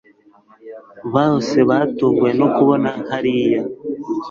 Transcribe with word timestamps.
bose 1.13 1.57
batunguwe 1.69 2.31
no 2.39 2.47
kumbona 2.53 2.89
hariya 3.09 3.61